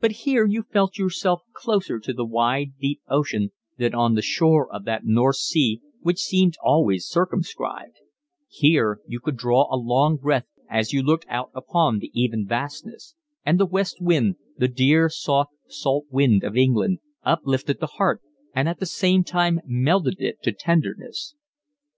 [0.00, 4.72] But here you felt yourself closer to the wide, deep ocean than on the shore
[4.74, 7.98] of that North Sea which seemed always circumscribed;
[8.48, 13.14] here you could draw a long breath as you looked out upon the even vastness;
[13.44, 18.22] and the west wind, the dear soft salt wind of England, uplifted the heart
[18.54, 21.34] and at the same time melted it to tenderness.